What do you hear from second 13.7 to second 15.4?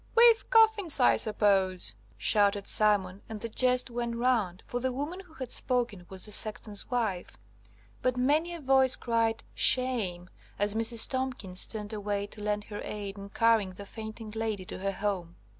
the fainting lady to her home.